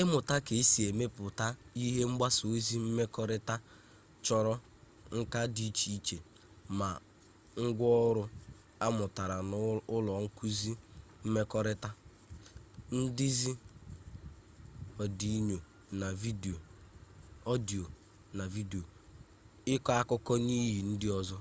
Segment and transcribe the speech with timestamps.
[0.00, 1.46] ịmụta ka esi emepụta
[1.84, 3.54] ihe mgbasa ozi mmekọrịta
[4.24, 4.54] chọrọ
[5.18, 6.16] nka dị iche iche
[6.78, 6.88] ma
[7.64, 8.22] ngwa ọrụ
[8.86, 10.72] amụtara n'ụlọ nkụzi
[11.24, 11.90] mmekọrịta
[12.96, 13.52] ndezi
[17.52, 17.78] ọdiyo
[18.36, 18.82] na vidiyo
[19.74, 21.36] ịkọ akụkọ n'ihe ndị ọzọ